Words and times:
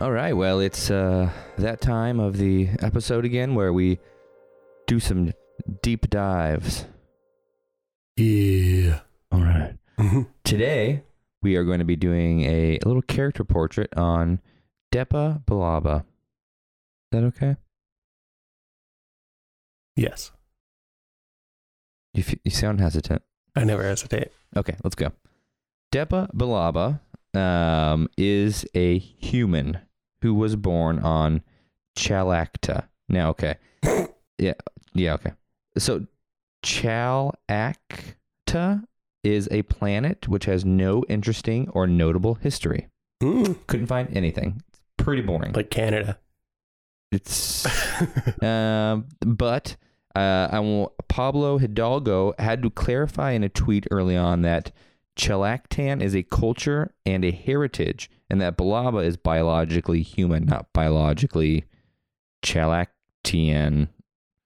All 0.00 0.12
right. 0.12 0.32
Well, 0.32 0.60
it's 0.60 0.92
uh, 0.92 1.28
that 1.56 1.80
time 1.80 2.20
of 2.20 2.36
the 2.36 2.68
episode 2.80 3.24
again 3.24 3.56
where 3.56 3.72
we 3.72 3.98
do 4.86 5.00
some 5.00 5.32
deep 5.82 6.08
dives. 6.08 6.84
Yeah. 8.16 9.00
All 9.32 9.40
right. 9.40 9.74
Mm-hmm. 9.98 10.22
Today, 10.44 11.02
we 11.42 11.56
are 11.56 11.64
going 11.64 11.80
to 11.80 11.84
be 11.84 11.96
doing 11.96 12.42
a, 12.42 12.78
a 12.78 12.86
little 12.86 13.02
character 13.02 13.42
portrait 13.42 13.92
on 13.96 14.40
Depa 14.94 15.44
Billaba. 15.44 16.02
Is 16.02 16.04
that 17.10 17.24
okay? 17.24 17.56
Yes. 19.96 20.30
You, 22.14 22.22
f- 22.24 22.38
you 22.44 22.52
sound 22.52 22.80
hesitant. 22.80 23.22
I 23.56 23.64
never 23.64 23.82
hesitate. 23.82 24.30
Okay, 24.56 24.76
let's 24.84 24.94
go. 24.94 25.10
Depa 25.92 26.30
Billaba 26.36 27.00
um, 27.34 28.08
is 28.16 28.64
a 28.76 28.98
human 28.98 29.80
who 30.20 30.34
was 30.34 30.56
born 30.56 30.98
on 30.98 31.42
Chalacta. 31.96 32.84
Now, 33.08 33.30
okay. 33.30 33.56
yeah, 34.38 34.54
yeah, 34.94 35.14
okay. 35.14 35.32
So, 35.76 36.06
Chalacta 36.62 37.34
is 39.24 39.48
a 39.50 39.62
planet 39.62 40.28
which 40.28 40.44
has 40.44 40.64
no 40.64 41.04
interesting 41.08 41.68
or 41.70 41.86
notable 41.86 42.34
history. 42.34 42.88
Mm, 43.22 43.56
Couldn't 43.66 43.86
find 43.86 44.14
anything. 44.16 44.62
It's 44.68 44.80
pretty 44.96 45.22
boring. 45.22 45.52
like 45.52 45.70
Canada. 45.70 46.18
It's 47.10 47.66
um, 48.42 49.06
but 49.20 49.76
uh, 50.14 50.48
I 50.50 50.60
will, 50.60 50.94
Pablo 51.08 51.58
Hidalgo 51.58 52.34
had 52.38 52.62
to 52.62 52.70
clarify 52.70 53.32
in 53.32 53.42
a 53.42 53.48
tweet 53.48 53.86
early 53.90 54.16
on 54.16 54.42
that 54.42 54.72
Chalactan 55.16 56.02
is 56.02 56.14
a 56.14 56.22
culture 56.22 56.92
and 57.04 57.24
a 57.24 57.32
heritage, 57.32 58.10
and 58.30 58.40
that 58.40 58.56
Billaba 58.56 59.04
is 59.04 59.16
biologically 59.16 60.02
human, 60.02 60.44
not 60.46 60.72
biologically 60.72 61.64
Chalactian. 62.42 63.88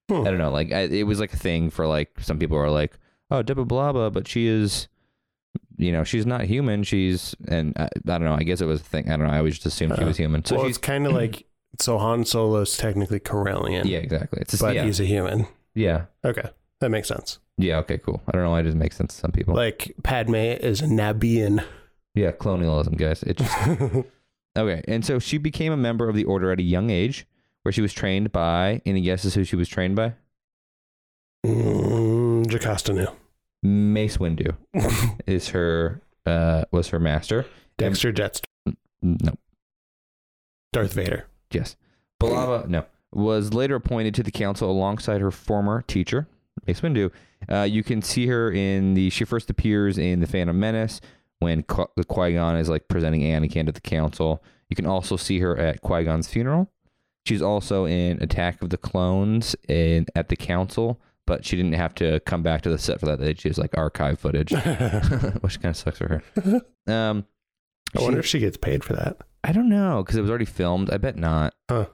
Hmm. 0.08 0.20
I 0.26 0.30
don't 0.30 0.38
know. 0.38 0.50
Like 0.50 0.72
I, 0.72 0.80
it 0.82 1.04
was 1.06 1.20
like 1.20 1.32
a 1.32 1.36
thing 1.38 1.70
for 1.70 1.86
like 1.86 2.10
some 2.20 2.38
people 2.38 2.56
are 2.56 2.70
like, 2.70 2.98
oh, 3.30 3.42
Deborah 3.42 3.64
Billaba, 3.64 4.12
but 4.12 4.26
she 4.28 4.46
is. 4.46 4.88
You 5.78 5.90
know, 5.90 6.04
she's 6.04 6.26
not 6.26 6.42
human. 6.42 6.84
She's, 6.84 7.34
and 7.48 7.72
I, 7.76 7.84
I 7.84 7.88
don't 8.18 8.24
know. 8.24 8.34
I 8.34 8.42
guess 8.44 8.60
it 8.60 8.66
was 8.66 8.80
a 8.80 8.84
thing. 8.84 9.10
I 9.10 9.16
don't 9.16 9.26
know. 9.26 9.32
I 9.32 9.38
always 9.38 9.54
just 9.54 9.66
assumed 9.66 9.94
she 9.96 10.02
Uh, 10.02 10.06
was 10.06 10.16
human. 10.16 10.44
So 10.44 10.56
well, 10.56 10.66
she's, 10.66 10.76
it's 10.76 10.78
kind 10.86 11.06
of 11.06 11.12
like 11.22 11.44
so 11.80 11.98
Han 11.98 12.24
Solo's 12.24 12.76
technically 12.76 13.18
Corellian, 13.18 13.86
yeah, 13.86 13.98
exactly. 13.98 14.38
It's 14.42 14.52
just, 14.52 14.62
but 14.62 14.74
yeah, 14.76 14.84
he's 14.84 15.00
a 15.00 15.04
human. 15.06 15.46
yeah. 15.74 16.04
Okay, 16.24 16.48
that 16.80 16.90
makes 16.90 17.08
sense. 17.08 17.38
Yeah, 17.58 17.78
okay, 17.78 17.98
cool. 17.98 18.22
I 18.28 18.32
don't 18.32 18.42
know 18.42 18.50
why 18.50 18.60
it 18.60 18.64
doesn't 18.64 18.78
make 18.78 18.92
sense 18.92 19.14
to 19.14 19.20
some 19.20 19.32
people. 19.32 19.54
Like 19.54 19.92
Padme 20.04 20.34
is 20.36 20.82
a 20.82 20.86
Nabian. 20.86 21.64
Yeah, 22.14 22.32
colonialism, 22.32 22.94
guys. 22.94 23.22
It 23.22 23.38
just 23.38 23.56
okay. 24.56 24.82
And 24.86 25.04
so 25.04 25.18
she 25.18 25.38
became 25.38 25.72
a 25.72 25.76
member 25.76 26.08
of 26.08 26.14
the 26.14 26.24
order 26.24 26.52
at 26.52 26.58
a 26.60 26.62
young 26.62 26.90
age, 26.90 27.26
where 27.62 27.72
she 27.72 27.80
was 27.80 27.92
trained 27.92 28.32
by. 28.32 28.82
Any 28.84 29.00
guesses 29.00 29.34
who 29.34 29.44
she 29.44 29.56
was 29.56 29.68
trained 29.68 29.96
by? 29.96 30.14
mm, 31.46 32.46
Jocasta 32.48 32.92
Nu. 32.92 33.06
Mace 33.62 34.16
Windu 34.18 34.56
is 35.26 35.50
her 35.50 36.00
uh 36.26 36.64
was 36.72 36.88
her 36.88 36.98
master. 36.98 37.46
Dexter 37.78 38.12
Jettster. 38.12 38.42
No, 39.00 39.32
Darth 40.72 40.92
Vader. 40.92 41.26
yes. 41.50 41.76
Balava 42.20 42.68
no 42.68 42.84
was 43.12 43.52
later 43.52 43.74
appointed 43.76 44.14
to 44.14 44.22
the 44.22 44.30
council 44.30 44.70
alongside 44.70 45.20
her 45.20 45.30
former 45.30 45.82
teacher 45.82 46.26
Mace 46.66 46.80
Windu. 46.80 47.10
Uh, 47.48 47.62
you 47.62 47.82
can 47.82 48.00
see 48.02 48.26
her 48.26 48.50
in 48.50 48.94
the 48.94 49.10
she 49.10 49.24
first 49.24 49.48
appears 49.50 49.98
in 49.98 50.20
the 50.20 50.26
Phantom 50.26 50.58
Menace 50.58 51.00
when 51.42 51.62
Qui- 51.64 52.34
Gon 52.34 52.56
is 52.56 52.68
like 52.68 52.88
presenting 52.88 53.22
Anakin 53.22 53.66
to 53.66 53.72
the 53.72 53.80
council. 53.80 54.42
You 54.68 54.76
can 54.76 54.86
also 54.86 55.16
see 55.16 55.40
her 55.40 55.56
at 55.58 55.82
Qui 55.82 56.04
Gon's 56.04 56.28
funeral. 56.28 56.70
She's 57.26 57.42
also 57.42 57.84
in 57.84 58.22
Attack 58.22 58.62
of 58.62 58.70
the 58.70 58.76
Clones 58.78 59.54
in 59.68 60.06
at 60.16 60.28
the 60.28 60.36
council, 60.36 61.00
but 61.26 61.44
she 61.44 61.56
didn't 61.56 61.74
have 61.74 61.94
to 61.96 62.20
come 62.20 62.42
back 62.42 62.62
to 62.62 62.70
the 62.70 62.78
set 62.78 62.98
for 62.98 63.06
that. 63.06 63.20
They 63.20 63.34
just 63.34 63.58
like 63.58 63.76
archive 63.76 64.18
footage, 64.18 64.50
which 65.40 65.60
kind 65.60 65.70
of 65.70 65.76
sucks 65.76 65.98
for 65.98 66.22
her. 66.36 66.92
Um, 66.92 67.26
I 67.96 68.02
wonder 68.02 68.18
if 68.18 68.26
she 68.26 68.38
gets 68.38 68.56
paid 68.56 68.82
for 68.82 68.94
that. 68.94 69.18
I 69.44 69.52
don't 69.52 69.68
know 69.68 70.02
because 70.02 70.16
it 70.16 70.20
was 70.20 70.30
already 70.30 70.44
filmed. 70.46 70.90
I 70.90 70.96
bet 70.98 71.16
not. 71.16 71.54
Huh. 71.68 71.86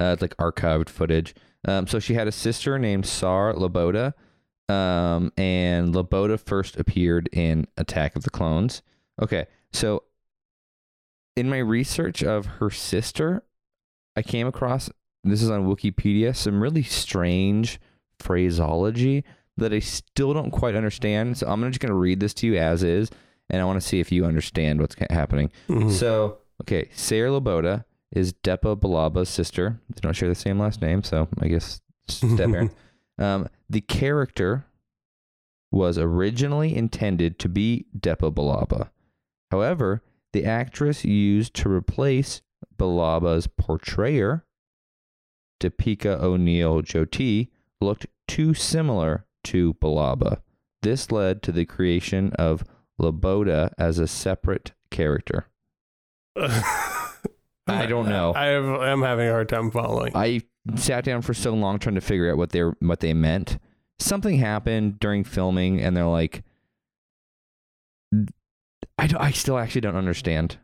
Uh, 0.00 0.12
it's 0.14 0.22
like 0.22 0.36
archived 0.38 0.88
footage. 0.88 1.34
Um, 1.66 1.86
so 1.86 1.98
she 1.98 2.14
had 2.14 2.26
a 2.26 2.32
sister 2.32 2.78
named 2.78 3.06
Sar 3.06 3.52
Labooda, 3.52 4.14
um, 4.68 5.32
and 5.36 5.94
Labooda 5.94 6.40
first 6.40 6.76
appeared 6.76 7.28
in 7.32 7.66
Attack 7.76 8.16
of 8.16 8.24
the 8.24 8.30
Clones. 8.30 8.82
Okay, 9.20 9.46
so 9.72 10.04
in 11.36 11.48
my 11.48 11.58
research 11.58 12.22
of 12.22 12.46
her 12.46 12.70
sister, 12.70 13.42
I 14.16 14.22
came 14.22 14.46
across 14.46 14.90
this 15.24 15.42
is 15.42 15.50
on 15.50 15.66
Wikipedia 15.66 16.34
some 16.34 16.60
really 16.62 16.82
strange 16.82 17.80
phraseology 18.18 19.24
that 19.56 19.72
I 19.72 19.78
still 19.78 20.32
don't 20.34 20.50
quite 20.50 20.74
understand. 20.74 21.36
So 21.38 21.46
I'm 21.46 21.62
just 21.68 21.80
going 21.80 21.90
to 21.92 21.94
read 21.98 22.20
this 22.20 22.34
to 22.34 22.46
you 22.46 22.56
as 22.56 22.82
is, 22.82 23.10
and 23.50 23.60
I 23.60 23.64
want 23.64 23.80
to 23.80 23.86
see 23.86 24.00
if 24.00 24.10
you 24.10 24.24
understand 24.24 24.80
what's 24.80 24.96
happening. 25.10 25.50
Mhm. 25.68 25.90
So, 25.90 26.38
okay, 26.62 26.88
Sarah 26.94 27.30
Labooda 27.30 27.84
is 28.10 28.32
Depa 28.32 28.76
Billaba's 28.80 29.28
sister. 29.28 29.78
They 29.94 30.00
don't 30.00 30.14
share 30.14 30.28
the 30.28 30.34
same 30.34 30.58
last 30.58 30.80
name, 30.82 31.02
so 31.02 31.28
I 31.40 31.48
guess 31.48 31.80
step 32.08 32.36
parent. 32.50 32.72
um, 33.18 33.48
the 33.70 33.80
character 33.82 34.64
was 35.70 35.96
originally 35.98 36.74
intended 36.76 37.38
to 37.38 37.48
be 37.48 37.86
Depa 37.98 38.32
Billaba. 38.34 38.90
However, 39.52 40.02
the 40.32 40.46
actress 40.46 41.04
used 41.04 41.52
to 41.56 41.70
replace 41.70 42.40
Billaba's 42.78 43.46
portrayer, 43.46 44.46
Topeka 45.60 46.24
O'Neill 46.24 46.80
Joti, 46.80 47.50
looked 47.78 48.06
too 48.26 48.54
similar 48.54 49.26
to 49.44 49.74
Billaba. 49.74 50.40
This 50.80 51.12
led 51.12 51.42
to 51.42 51.52
the 51.52 51.66
creation 51.66 52.32
of 52.38 52.64
Labooda 52.98 53.72
as 53.76 53.98
a 53.98 54.08
separate 54.08 54.72
character. 54.90 55.48
I 56.36 57.86
don't 57.86 58.08
know. 58.08 58.32
I 58.34 58.46
have, 58.46 58.64
I'm 58.64 59.02
having 59.02 59.28
a 59.28 59.32
hard 59.32 59.50
time 59.50 59.70
following. 59.70 60.12
I 60.16 60.40
sat 60.76 61.04
down 61.04 61.20
for 61.20 61.34
so 61.34 61.52
long 61.52 61.78
trying 61.78 61.96
to 61.96 62.00
figure 62.00 62.30
out 62.30 62.38
what 62.38 62.50
they 62.50 62.60
what 62.60 63.00
they 63.00 63.12
meant. 63.12 63.58
Something 63.98 64.38
happened 64.38 64.98
during 64.98 65.24
filming, 65.24 65.78
and 65.78 65.94
they're 65.94 66.06
like, 66.06 66.42
I 69.02 69.26
I 69.28 69.30
still 69.32 69.58
actually 69.58 69.80
don't 69.82 69.96
understand. 69.96 70.58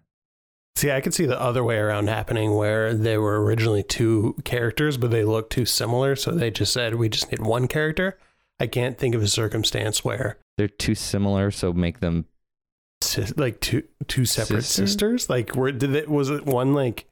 See, 0.76 0.92
I 0.92 1.00
could 1.00 1.12
see 1.14 1.26
the 1.26 1.40
other 1.40 1.64
way 1.64 1.76
around 1.78 2.08
happening 2.08 2.54
where 2.54 2.94
they 2.94 3.18
were 3.18 3.42
originally 3.42 3.82
two 3.82 4.36
characters, 4.44 4.96
but 4.96 5.10
they 5.10 5.24
look 5.24 5.50
too 5.50 5.64
similar. 5.64 6.14
So 6.14 6.30
they 6.30 6.52
just 6.52 6.72
said, 6.72 6.94
we 6.94 7.08
just 7.08 7.32
need 7.32 7.40
one 7.44 7.66
character. 7.66 8.16
I 8.60 8.68
can't 8.68 8.96
think 8.96 9.14
of 9.16 9.22
a 9.22 9.26
circumstance 9.28 10.04
where 10.04 10.38
They're 10.56 10.68
too 10.68 10.94
similar, 10.94 11.50
so 11.50 11.72
make 11.72 11.98
them. 12.00 12.26
sis- 13.02 13.36
like 13.36 13.60
two 13.60 13.82
two 14.06 14.24
separate 14.24 14.62
Sister? 14.62 14.86
sisters. 14.86 15.28
Like, 15.30 15.56
where 15.56 15.72
did 15.72 15.94
it 15.96 16.08
was 16.08 16.30
it 16.30 16.46
one 16.46 16.74
like 16.74 17.06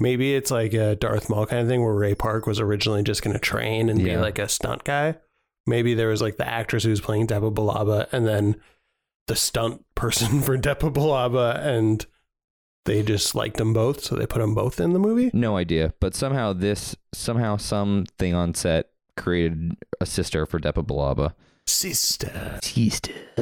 maybe 0.00 0.34
it's 0.34 0.50
like 0.50 0.74
a 0.74 0.96
Darth 0.96 1.30
Maul 1.30 1.46
kind 1.46 1.62
of 1.62 1.68
thing 1.68 1.82
where 1.84 1.94
Ray 1.94 2.14
Park 2.16 2.46
was 2.46 2.58
originally 2.60 3.02
just 3.04 3.22
going 3.22 3.34
to 3.34 3.40
train 3.40 3.88
and 3.88 4.02
be 4.02 4.16
like 4.16 4.38
a 4.40 4.48
stunt 4.48 4.82
guy. 4.84 5.14
Maybe 5.66 5.94
there 5.94 6.08
was 6.08 6.22
like 6.22 6.36
the 6.38 6.48
actress 6.48 6.84
who 6.84 6.90
was 6.90 7.00
playing 7.00 7.26
Depa 7.28 7.52
Billaba 7.54 8.12
and 8.12 8.26
then 8.26 8.56
the 9.26 9.36
stunt 9.36 9.84
person 9.94 10.40
for 10.42 10.56
Depa 10.56 10.92
Billaba, 10.92 11.58
and 11.64 12.06
they 12.84 13.02
just 13.02 13.34
liked 13.34 13.56
them 13.56 13.72
both, 13.72 14.02
so 14.02 14.14
they 14.14 14.26
put 14.26 14.40
them 14.40 14.54
both 14.54 14.80
in 14.80 14.92
the 14.92 14.98
movie. 14.98 15.30
No 15.34 15.56
idea, 15.56 15.94
but 16.00 16.14
somehow 16.14 16.52
this 16.52 16.96
somehow 17.12 17.56
something 17.56 18.34
on 18.34 18.54
set 18.54 18.90
created 19.16 19.76
a 20.00 20.06
sister 20.06 20.46
for 20.46 20.58
Depa 20.58 20.86
Billaba. 20.86 21.34
Sister. 21.66 22.60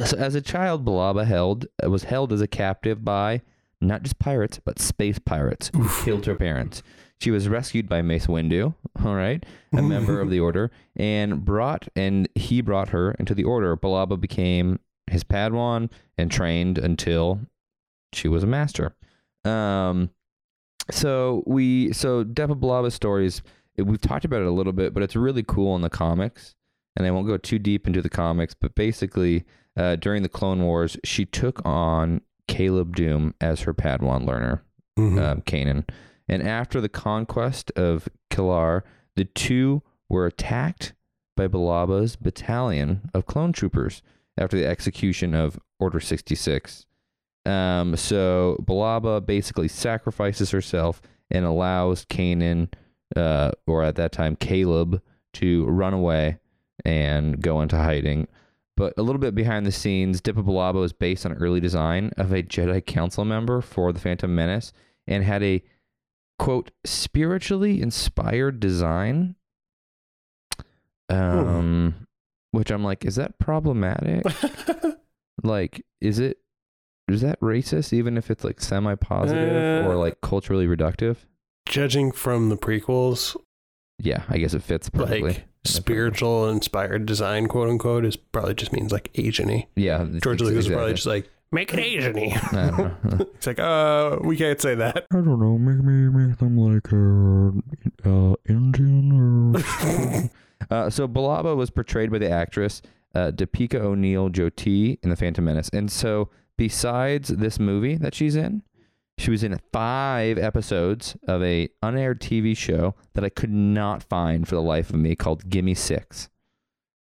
So 0.03 0.17
as 0.17 0.33
a 0.33 0.41
child, 0.41 0.83
Billaba 0.83 1.25
held 1.25 1.67
was 1.87 2.05
held 2.05 2.33
as 2.33 2.41
a 2.41 2.47
captive 2.47 3.05
by 3.05 3.41
not 3.79 4.01
just 4.01 4.17
pirates 4.17 4.59
but 4.63 4.79
space 4.79 5.19
pirates 5.19 5.69
who 5.75 5.87
killed 6.03 6.25
her 6.25 6.35
parents. 6.35 6.81
She 7.21 7.31
was 7.31 7.47
rescued 7.47 7.87
by 7.87 8.01
Mace 8.01 8.27
Windu, 8.27 8.73
all 9.03 9.15
right, 9.15 9.45
a 9.71 9.81
member 9.81 10.19
of 10.19 10.29
the 10.29 10.39
order, 10.41 10.69
and 10.95 11.45
brought 11.45 11.87
and 11.95 12.27
he 12.35 12.61
brought 12.61 12.89
her 12.89 13.11
into 13.11 13.33
the 13.33 13.43
order. 13.43 13.75
Billaba 13.77 14.19
became 14.19 14.79
his 15.09 15.23
Padawan 15.23 15.91
and 16.17 16.31
trained 16.31 16.77
until 16.77 17.39
she 18.13 18.27
was 18.27 18.43
a 18.43 18.47
master. 18.47 18.95
Um, 19.43 20.09
so 20.91 21.43
we 21.45 21.93
so 21.93 22.23
Depa 22.23 22.59
Billaba's 22.59 22.93
stories. 22.93 23.41
We've 23.77 24.01
talked 24.01 24.25
about 24.25 24.41
it 24.41 24.47
a 24.47 24.51
little 24.51 24.73
bit, 24.73 24.93
but 24.93 25.03
it's 25.03 25.15
really 25.15 25.43
cool 25.43 25.75
in 25.75 25.81
the 25.81 25.89
comics 25.89 26.55
and 26.95 27.05
I 27.05 27.11
won't 27.11 27.27
go 27.27 27.37
too 27.37 27.59
deep 27.59 27.87
into 27.87 28.01
the 28.01 28.09
comics, 28.09 28.53
but 28.53 28.73
basically, 28.73 29.43
uh, 29.75 29.97
during 29.97 30.23
the 30.23 30.29
Clone 30.29 30.63
Wars, 30.63 30.95
she 31.03 31.25
took 31.25 31.61
on 31.65 32.21
Caleb 32.47 32.95
Dume 32.95 33.33
as 33.41 33.61
her 33.61 33.73
Padawan 33.73 34.25
learner, 34.25 34.63
Mhm. 34.97 35.19
um, 35.21 35.41
Kanan. 35.41 35.85
And 36.29 36.41
after 36.41 36.79
the 36.79 36.87
conquest 36.87 37.69
of 37.75 38.07
Kaller, 38.31 38.83
the 39.17 39.25
two 39.25 39.83
were 40.07 40.25
attacked 40.25 40.93
by 41.35 41.47
Billaba's 41.49 42.15
battalion 42.15 43.09
of 43.13 43.25
clone 43.25 43.51
troopers 43.51 44.01
after 44.37 44.57
the 44.57 44.67
execution 44.67 45.33
of 45.33 45.59
Order 45.79 45.99
66. 45.99 46.85
Um, 47.45 47.95
so 47.95 48.57
Billaba 48.63 49.25
basically 49.25 49.67
sacrifices 49.67 50.51
herself 50.51 51.01
and 51.29 51.45
allows 51.45 52.05
Kanan, 52.05 52.71
uh, 53.15 53.51
or 53.67 53.83
at 53.83 53.95
that 53.95 54.11
time 54.11 54.35
Caleb, 54.35 55.01
to 55.33 55.65
run 55.65 55.93
away 55.93 56.39
and 56.83 57.41
go 57.41 57.61
into 57.61 57.77
hiding. 57.77 58.27
But 58.77 58.93
a 58.97 59.03
little 59.03 59.19
bit 59.19 59.35
behind 59.35 59.65
the 59.65 59.71
scenes, 59.71 60.21
Depa 60.21 60.43
Billaba 60.43 60.75
was 60.75 60.91
based 60.91 61.25
on 61.25 61.33
early 61.33 61.59
design 61.59 62.11
of 62.17 62.31
a 62.31 62.43
Jedi 62.43 62.85
Council 62.85 63.23
member 63.23 63.61
for 63.61 63.93
the 63.93 63.99
Phantom 63.99 64.33
Menace 64.33 64.73
and 65.07 65.23
had 65.23 65.43
a 65.43 65.63
quote 66.37 66.71
spiritually 66.83 67.81
inspired 67.81 68.59
design. 68.59 69.35
Um, 71.07 72.07
which 72.55 72.71
I'm 72.71 72.83
like, 72.83 73.05
is 73.05 73.15
that 73.17 73.37
problematic? 73.39 74.23
like, 75.43 75.85
is 76.01 76.19
it 76.19 76.37
is 77.07 77.21
that 77.21 77.39
racist 77.39 77.93
even 77.93 78.17
if 78.17 78.31
it's 78.31 78.43
like 78.43 78.59
semi 78.59 78.95
positive 78.95 79.85
Uh, 79.85 79.87
or 79.87 79.95
like 79.95 80.19
culturally 80.21 80.65
reductive? 80.67 81.17
Judging 81.67 82.11
from 82.11 82.49
the 82.49 82.57
prequels, 82.57 83.35
Yeah, 83.99 84.23
I 84.29 84.37
guess 84.39 84.53
it 84.53 84.63
fits 84.63 84.89
perfectly. 84.89 85.21
like 85.33 85.45
spiritual 85.65 86.49
inspired 86.49 87.05
design, 87.05 87.47
quote 87.47 87.69
unquote, 87.69 88.05
is 88.05 88.15
probably 88.15 88.53
just 88.55 88.71
means 88.73 88.91
like 88.91 89.09
Asian-y. 89.15 89.67
Yeah, 89.75 90.05
George 90.21 90.41
ex- 90.41 90.49
Lucas 90.49 90.65
is 90.65 90.71
probably 90.71 90.93
just 90.93 91.07
like, 91.07 91.29
make 91.51 91.73
it 91.73 91.79
Asian-y. 91.79 92.39
I 92.51 92.69
don't 92.77 93.03
know. 93.19 93.25
it's 93.35 93.47
like, 93.47 93.59
uh, 93.59 94.17
we 94.23 94.37
can't 94.37 94.59
say 94.61 94.75
that. 94.75 95.05
I 95.11 95.15
don't 95.15 95.39
know. 95.39 95.57
Maybe 95.57 96.09
make 96.09 96.37
them 96.37 96.57
like 96.57 96.91
uh, 98.05 98.09
uh 98.09 98.35
Indian 98.47 99.11
or. 99.55 100.29
uh, 100.69 100.89
so 100.89 101.07
Billaba 101.07 101.55
was 101.55 101.69
portrayed 101.69 102.11
by 102.11 102.17
the 102.17 102.29
actress 102.29 102.81
uh, 103.13 103.31
Dipika 103.31 103.75
O'Neill 103.75 104.29
Joti 104.29 104.97
in 105.01 105.09
The 105.09 105.15
Phantom 105.15 105.45
Menace, 105.45 105.69
and 105.69 105.91
so 105.91 106.29
besides 106.57 107.29
this 107.29 107.59
movie 107.59 107.95
that 107.95 108.13
she's 108.13 108.35
in, 108.35 108.61
she 109.17 109.31
was 109.31 109.43
in 109.43 109.57
five 109.71 110.37
episodes 110.37 111.15
of 111.27 111.41
a 111.41 111.69
unaired 111.81 112.19
TV 112.19 112.55
show 112.55 112.95
that 113.13 113.23
I 113.23 113.29
could 113.29 113.51
not 113.51 114.03
find 114.03 114.47
for 114.47 114.55
the 114.55 114.61
life 114.61 114.89
of 114.89 114.97
me 114.97 115.15
called 115.15 115.49
Gimme 115.49 115.73
Six. 115.75 116.29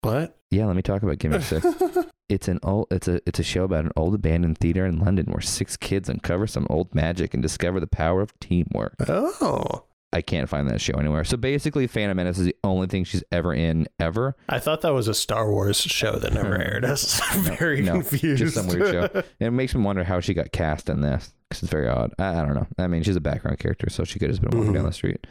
What? 0.01 0.37
Yeah, 0.51 0.65
let 0.65 0.75
me 0.75 0.81
talk 0.81 1.01
about 1.01 1.19
Gimme 1.19 1.41
Six. 1.41 1.65
It's 2.29 2.47
an 2.47 2.59
old 2.63 2.87
it's 2.89 3.07
a 3.07 3.19
it's 3.27 3.39
a 3.39 3.43
show 3.43 3.65
about 3.65 3.85
an 3.85 3.91
old 3.95 4.15
abandoned 4.15 4.57
theater 4.57 4.85
in 4.85 4.97
London 4.97 5.25
where 5.27 5.41
six 5.41 5.75
kids 5.75 6.07
uncover 6.07 6.47
some 6.47 6.65
old 6.69 6.95
magic 6.95 7.33
and 7.33 7.43
discover 7.43 7.79
the 7.79 7.85
power 7.85 8.21
of 8.21 8.37
teamwork. 8.39 8.95
oh. 9.07 9.83
I 10.13 10.21
can't 10.21 10.47
find 10.47 10.69
that 10.69 10.79
show 10.79 10.93
anywhere. 10.93 11.23
So 11.23 11.37
basically, 11.37 11.87
Phantom 11.87 12.15
Menace 12.15 12.37
is 12.37 12.45
the 12.45 12.55
only 12.63 12.87
thing 12.87 13.03
she's 13.03 13.23
ever 13.31 13.53
in 13.53 13.87
ever. 13.99 14.35
I 14.47 14.59
thought 14.59 14.81
that 14.81 14.93
was 14.93 15.07
a 15.07 15.13
Star 15.13 15.49
Wars 15.51 15.77
show 15.77 16.17
that 16.17 16.33
never 16.33 16.55
aired. 16.61 16.85
I 16.85 16.91
was 16.91 17.19
very 17.57 17.81
no, 17.81 17.93
confused. 17.93 18.39
just 18.43 18.55
some 18.55 18.67
weird 18.67 18.87
show. 18.91 19.09
And 19.39 19.47
it 19.47 19.51
makes 19.51 19.73
me 19.75 19.81
wonder 19.81 20.03
how 20.03 20.19
she 20.19 20.33
got 20.33 20.51
cast 20.51 20.87
in 20.89 21.01
this 21.01 21.33
because 21.49 21.63
it's 21.63 21.71
very 21.71 21.87
odd. 21.89 22.13
I, 22.19 22.39
I 22.39 22.45
don't 22.45 22.53
know. 22.53 22.67
I 22.77 22.87
mean, 22.87 23.03
she's 23.03 23.15
a 23.15 23.21
background 23.21 23.59
character, 23.59 23.89
so 23.89 24.03
she 24.03 24.19
could 24.19 24.29
have 24.29 24.39
just 24.39 24.49
been 24.49 24.57
walking 24.57 24.73
down 24.73 24.83
Mhm. 24.83 24.87
the 24.87 24.93
street. 24.93 25.27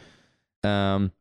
Um, 0.63 1.11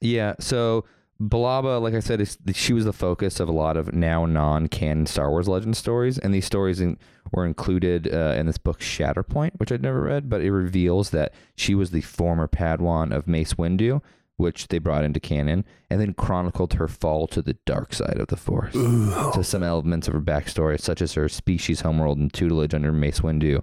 yeah. 0.00 0.34
So 0.40 0.84
Billaba, 1.20 1.82
like 1.82 1.92
I 1.92 2.00
said, 2.00 2.20
is, 2.20 2.38
she 2.54 2.72
was 2.72 2.86
the 2.86 2.94
focus 2.94 3.40
of 3.40 3.48
a 3.48 3.52
lot 3.52 3.76
of 3.76 3.92
now 3.92 4.24
non-canon 4.24 5.04
Star 5.04 5.30
Wars 5.30 5.48
legend 5.48 5.76
stories, 5.76 6.18
and 6.18 6.32
these 6.32 6.46
stories 6.46 6.80
in, 6.80 6.96
were 7.30 7.44
included 7.44 8.12
uh, 8.12 8.34
in 8.38 8.46
this 8.46 8.56
book 8.56 8.80
Shatterpoint, 8.80 9.58
which 9.58 9.70
I'd 9.70 9.82
never 9.82 10.00
read, 10.00 10.30
but 10.30 10.40
it 10.40 10.50
reveals 10.50 11.10
that 11.10 11.34
she 11.56 11.74
was 11.74 11.90
the 11.90 12.00
former 12.00 12.48
Padawan 12.48 13.14
of 13.14 13.26
Mace 13.26 13.54
Windu, 13.54 14.00
which 14.38 14.68
they 14.68 14.78
brought 14.78 15.04
into 15.04 15.20
canon, 15.20 15.66
and 15.90 16.00
then 16.00 16.14
chronicled 16.14 16.72
her 16.74 16.88
fall 16.88 17.26
to 17.26 17.42
the 17.42 17.58
dark 17.66 17.92
side 17.92 18.16
of 18.18 18.28
the 18.28 18.36
Force. 18.36 18.74
Ooh. 18.74 19.10
So 19.34 19.42
some 19.42 19.62
elements 19.62 20.08
of 20.08 20.14
her 20.14 20.20
backstory, 20.22 20.80
such 20.80 21.02
as 21.02 21.12
her 21.12 21.28
species 21.28 21.82
homeworld 21.82 22.16
and 22.16 22.32
tutelage 22.32 22.72
under 22.72 22.92
Mace 22.92 23.20
Windu, 23.20 23.62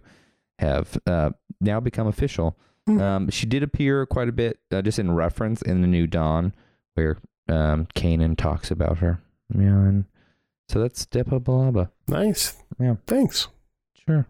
have 0.59 0.99
uh, 1.07 1.31
now 1.59 1.79
become 1.79 2.05
official. 2.05 2.55
Hmm. 2.85 3.01
Um, 3.01 3.29
she 3.31 3.47
did 3.47 3.63
appear 3.63 4.05
quite 4.05 4.29
a 4.29 4.31
bit, 4.31 4.59
uh, 4.71 4.83
just 4.83 4.99
in 4.99 5.15
reference 5.15 5.63
in 5.63 5.81
the 5.81 5.87
New 5.87 6.05
Dawn, 6.05 6.53
where 6.93 7.17
um, 7.49 7.87
Kanan 7.95 8.37
talks 8.37 8.71
about 8.71 8.99
her. 8.99 9.19
Yeah, 9.53 9.61
and 9.67 10.05
so 10.69 10.79
that's 10.79 11.05
Depa 11.05 11.39
Billaba. 11.41 11.89
Nice. 12.07 12.57
Yeah. 12.79 12.95
Thanks. 13.05 13.47
Sure. 14.05 14.27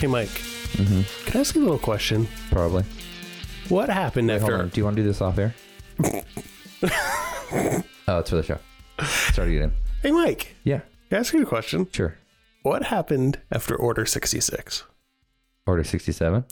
Hey, 0.00 0.08
Mike, 0.08 0.28
hmm 0.74 1.02
can 1.26 1.36
I 1.36 1.40
ask 1.40 1.54
you 1.54 1.60
a 1.60 1.64
little 1.64 1.78
question? 1.78 2.26
Probably. 2.50 2.84
What 3.68 3.88
happened 3.88 4.28
Wait, 4.28 4.42
after? 4.42 4.64
Do 4.64 4.80
you 4.80 4.84
want 4.84 4.96
to 4.96 5.02
do 5.02 5.06
this 5.06 5.20
off 5.20 5.38
air? 5.38 5.54
oh, 8.08 8.18
it's 8.18 8.30
for 8.30 8.36
the 8.36 8.42
show. 8.42 8.58
Start 9.04 9.48
in. 9.50 9.72
Hey, 10.02 10.10
Mike, 10.10 10.56
Yeah, 10.64 10.80
can 11.08 11.18
I 11.18 11.20
ask 11.20 11.32
you 11.32 11.42
a 11.42 11.46
question? 11.46 11.86
sure. 11.92 12.16
What 12.64 12.82
happened 12.84 13.38
after 13.52 13.76
Order 13.76 14.04
66? 14.04 14.82
Order 15.64 15.84
67. 15.84 16.44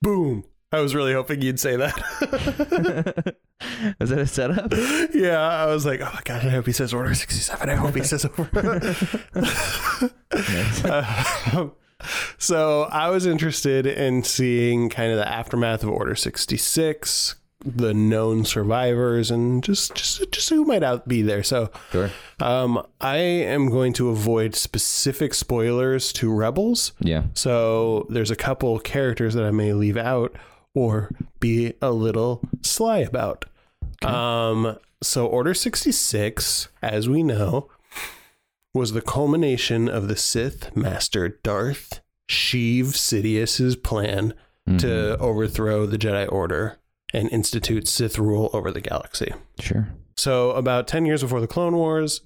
Boom. 0.00 0.44
I 0.70 0.80
was 0.80 0.94
really 0.94 1.12
hoping 1.12 1.42
you'd 1.42 1.58
say 1.58 1.74
that. 1.76 3.36
Is 4.00 4.10
that 4.10 4.18
a 4.18 4.26
setup? 4.28 4.72
yeah, 5.14 5.38
I 5.40 5.66
was 5.66 5.84
like, 5.86 6.00
oh 6.00 6.10
my 6.14 6.20
god, 6.24 6.44
I 6.44 6.50
hope 6.50 6.66
he 6.66 6.72
says 6.72 6.92
Order 6.94 7.14
67. 7.14 7.68
I 7.68 7.74
hope 7.74 7.94
he 7.96 8.02
says 8.04 8.24
over. 8.24 8.48
Nice. 9.34 10.84
Uh, 10.84 11.68
so 12.38 12.82
I 12.84 13.08
was 13.10 13.26
interested 13.26 13.86
in 13.86 14.22
seeing 14.24 14.88
kind 14.88 15.10
of 15.12 15.18
the 15.18 15.28
aftermath 15.28 15.82
of 15.82 15.88
Order 15.90 16.14
66, 16.14 17.36
the 17.64 17.94
known 17.94 18.44
survivors, 18.44 19.30
and 19.30 19.62
just 19.64 19.94
just 19.94 20.30
just 20.30 20.48
who 20.50 20.64
might 20.64 20.82
out 20.82 21.08
be 21.08 21.22
there. 21.22 21.42
So 21.42 21.70
Sure. 21.90 22.10
um, 22.40 22.84
I 23.00 23.16
am 23.16 23.70
going 23.70 23.92
to 23.94 24.08
avoid 24.10 24.54
specific 24.54 25.34
spoilers 25.34 26.12
to 26.14 26.32
Rebels. 26.32 26.92
Yeah. 27.00 27.24
So 27.34 28.06
there's 28.10 28.30
a 28.30 28.36
couple 28.36 28.78
characters 28.80 29.34
that 29.34 29.44
I 29.44 29.50
may 29.50 29.72
leave 29.72 29.96
out 29.96 30.36
or 30.74 31.10
be 31.40 31.74
a 31.80 31.90
little 31.92 32.40
sly 32.62 32.98
about. 32.98 33.44
Um, 34.02 34.76
so 35.02 35.26
Order 35.26 35.54
66, 35.54 36.68
as 36.82 37.08
we 37.08 37.22
know, 37.22 37.70
was 38.74 38.92
the 38.92 39.00
culmination 39.02 39.88
of 39.88 40.08
the 40.08 40.16
Sith 40.16 40.76
Master 40.76 41.38
Darth 41.42 42.00
Sheev 42.28 42.94
Sidious's 42.94 43.76
plan 43.76 44.34
Mm-hmm. 44.66 44.78
to 44.78 45.18
overthrow 45.18 45.84
the 45.84 45.98
Jedi 45.98 46.26
Order 46.32 46.78
and 47.14 47.30
institute 47.30 47.88
Sith 47.88 48.18
rule 48.18 48.50
over 48.52 48.70
the 48.70 48.80
galaxy. 48.80 49.32
Sure. 49.60 49.88
So, 50.16 50.50
about 50.52 50.86
10 50.86 51.06
years 51.06 51.22
before 51.22 51.40
the 51.40 51.46
Clone 51.46 51.76
Wars, 51.76 52.20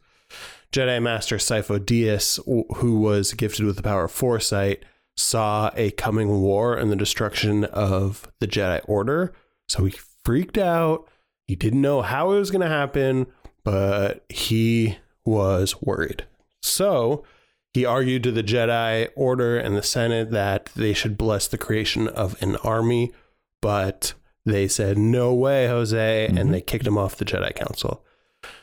Jedi 0.72 1.02
Master 1.02 1.36
Sifo 1.36 1.78
Dyas, 1.78 2.38
who 2.76 3.00
was 3.00 3.32
gifted 3.32 3.64
with 3.64 3.76
the 3.76 3.82
power 3.82 4.04
of 4.04 4.12
foresight, 4.12 4.84
saw 5.16 5.70
a 5.74 5.90
coming 5.92 6.40
war 6.40 6.76
and 6.76 6.90
the 6.90 6.96
destruction 6.96 7.64
of 7.64 8.30
the 8.40 8.46
Jedi 8.46 8.80
Order. 8.86 9.32
So 9.68 9.84
he 9.84 9.94
freaked 10.24 10.58
out. 10.58 11.08
He 11.46 11.56
didn't 11.56 11.80
know 11.80 12.02
how 12.02 12.32
it 12.32 12.38
was 12.38 12.50
going 12.50 12.62
to 12.62 12.68
happen, 12.68 13.26
but 13.64 14.24
he 14.28 14.98
was 15.24 15.80
worried. 15.80 16.26
So 16.62 17.24
he 17.72 17.84
argued 17.84 18.22
to 18.24 18.32
the 18.32 18.42
Jedi 18.42 19.08
Order 19.16 19.58
and 19.58 19.76
the 19.76 19.82
Senate 19.82 20.30
that 20.30 20.66
they 20.76 20.92
should 20.92 21.16
bless 21.16 21.48
the 21.48 21.58
creation 21.58 22.06
of 22.08 22.40
an 22.42 22.56
army, 22.56 23.12
but 23.62 24.14
they 24.48 24.68
said, 24.68 24.98
no 24.98 25.32
way, 25.34 25.66
Jose, 25.68 26.28
Mhm. 26.30 26.38
and 26.40 26.52
they 26.54 26.60
kicked 26.60 26.86
him 26.86 26.98
off 26.98 27.16
the 27.16 27.24
Jedi 27.24 27.54
Council. 27.54 28.04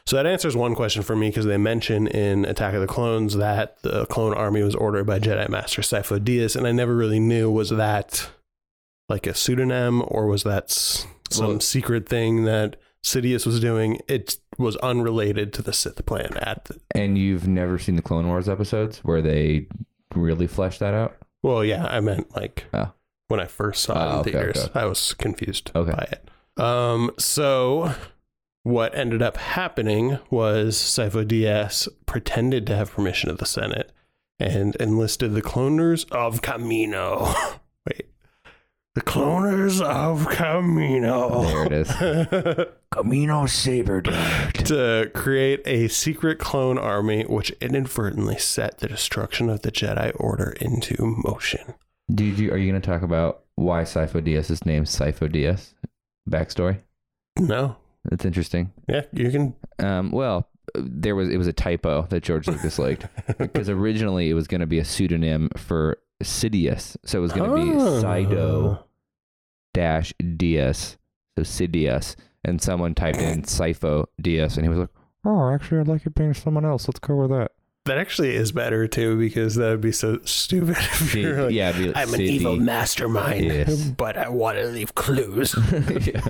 So 0.05 0.15
that 0.15 0.25
answers 0.25 0.55
one 0.55 0.73
question 0.75 1.01
for 1.03 1.15
me 1.15 1.29
because 1.29 1.45
they 1.45 1.57
mention 1.57 2.07
in 2.07 2.45
Attack 2.45 2.73
of 2.75 2.81
the 2.81 2.87
Clones 2.87 3.35
that 3.35 3.81
the 3.81 4.05
clone 4.05 4.33
army 4.33 4.61
was 4.63 4.73
ordered 4.75 5.05
by 5.05 5.19
Jedi 5.19 5.49
Master 5.49 5.81
Sifo 5.81 6.17
Dyas, 6.19 6.55
and 6.55 6.65
I 6.65 6.71
never 6.71 6.95
really 6.95 7.19
knew 7.19 7.51
was 7.51 7.69
that 7.71 8.29
like 9.09 9.27
a 9.27 9.33
pseudonym 9.33 10.01
or 10.07 10.27
was 10.27 10.43
that 10.43 10.71
some 10.71 11.47
Well- 11.47 11.59
secret 11.59 12.07
thing 12.07 12.45
that 12.45 12.77
Sidious 13.03 13.45
was 13.45 13.59
doing. 13.59 13.99
It 14.07 14.37
was 14.57 14.77
unrelated 14.77 15.53
to 15.53 15.61
the 15.61 15.73
Sith 15.73 16.03
plan 16.07 16.37
at 16.41 16.65
the, 16.65 16.79
And 16.95 17.17
you've 17.17 17.47
never 17.47 17.77
seen 17.77 17.97
the 17.97 18.01
Clone 18.01 18.27
Wars 18.27 18.49
episodes 18.49 18.99
where 19.03 19.21
they 19.21 19.67
really 20.15 20.47
flesh 20.47 20.79
that 20.79 20.93
out? 20.93 21.15
well, 21.43 21.63
yeah, 21.63 21.85
I 21.85 21.99
meant 21.99 22.35
like 22.35 22.63
Oh. 22.73 22.91
When 23.27 23.39
I 23.39 23.45
first 23.45 23.83
saw 23.83 23.93
it 23.93 23.97
Oh, 23.97 24.13
in 24.13 24.19
okay, 24.19 24.31
theaters. 24.31 24.57
okay. 24.65 24.79
I 24.79 24.85
was 24.85 25.13
confused 25.15 25.71
Okay. 25.75 25.91
by 25.91 26.07
it. 26.11 26.29
Um, 26.63 27.11
so 27.17 27.93
what 28.63 28.95
ended 28.95 29.21
up 29.21 29.37
happening 29.37 30.19
was 30.29 30.75
Sifo 30.77 31.25
Dyas 31.25 31.87
pretended 32.05 32.65
to 32.67 32.75
have 32.75 32.91
permission 32.91 33.29
of 33.29 33.37
the 33.39 33.45
Senate 33.45 33.91
and 34.39 34.75
enlisted 34.77 35.33
the 35.33 35.41
cloners 35.41 36.09
of 36.11 36.41
Kamino. 36.41 37.33
Wait. 37.87 38.07
The 38.93 39.01
cloners 39.01 39.81
of 39.81 40.27
Kamino. 40.27 41.43
There 41.45 41.65
it 41.65 41.71
is. 41.73 42.65
Camino 42.91 43.45
Saber 43.45 44.01
to 44.01 45.11
create 45.13 45.61
a 45.65 45.87
secret 45.89 46.39
clone 46.39 46.77
army 46.77 47.23
which 47.23 47.49
inadvertently 47.59 48.37
set 48.37 48.77
the 48.79 48.87
destruction 48.87 49.49
of 49.49 49.63
the 49.63 49.71
Jedi 49.71 50.11
Order 50.17 50.55
into 50.61 50.95
motion. 51.25 51.73
Did 52.13 52.37
you? 52.39 52.51
Are 52.51 52.57
you 52.57 52.71
going 52.71 52.81
to 52.81 52.85
talk 52.87 53.01
about 53.01 53.43
why 53.55 53.81
Sifo 53.83 54.21
Dyas 54.21 54.51
is 54.51 54.65
named 54.65 54.85
Sifo 54.87 55.27
Dyas 55.31 55.73
backstory? 56.29 56.79
No. 57.39 57.77
That's 58.05 58.25
interesting. 58.25 58.71
Yeah, 58.87 59.01
you 59.11 59.31
can. 59.31 59.55
Um, 59.79 60.11
well, 60.11 60.47
there 60.75 61.15
was 61.15 61.29
it 61.29 61.37
was 61.37 61.47
a 61.47 61.53
typo 61.53 62.03
that 62.09 62.21
George 62.23 62.47
Lucas 62.47 62.77
liked 62.77 63.07
because 63.39 63.69
originally 63.69 64.29
it 64.29 64.35
was 64.35 64.47
going 64.47 64.61
to 64.61 64.67
be 64.67 64.77
a 64.79 64.85
pseudonym 64.85 65.49
for 65.57 65.97
Sidious, 66.23 66.95
so 67.05 67.17
it 67.17 67.21
was 67.21 67.33
going 67.33 67.49
to 67.49 67.55
be 67.55 67.71
Oh. 67.79 68.01
Sido 68.01 68.83
dash 69.73 70.13
Diaz, 70.37 70.97
so 71.37 71.43
Sidious, 71.43 72.15
and 72.43 72.61
someone 72.61 72.93
typed 72.93 73.17
in 73.17 73.41
Sifo 73.41 74.05
Dyas, 74.21 74.55
and 74.57 74.63
he 74.65 74.69
was 74.69 74.77
like, 74.77 74.89
"Oh, 75.25 75.51
actually, 75.51 75.79
I'd 75.79 75.87
like 75.87 76.05
it 76.05 76.13
being 76.13 76.33
someone 76.35 76.63
else. 76.65 76.87
Let's 76.87 76.99
go 76.99 77.15
with 77.15 77.31
that." 77.31 77.51
That 77.85 77.97
actually 77.99 78.35
is 78.35 78.51
better 78.51 78.87
too 78.87 79.17
because 79.17 79.55
that 79.55 79.69
would 79.69 79.81
be 79.81 79.91
so 79.91 80.19
stupid. 80.25 80.75
If 80.79 81.11
C- 81.11 81.21
you're 81.21 81.43
like, 81.43 81.53
yeah, 81.53 81.71
like 81.77 81.91
I'm 81.95 82.13
an 82.13 82.21
evil 82.21 82.57
mastermind, 82.57 83.45
Yes. 83.45 83.83
but 83.97 84.17
I 84.17 84.29
want 84.29 84.57
to 84.57 84.65
leave 84.67 84.95
clues. 84.95 85.55
yeah. 86.01 86.27